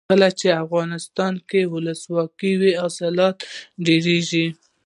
[0.09, 3.37] کله چې افغانستان کې ولسواکي وي حاصلات
[3.85, 4.47] ډیریږي.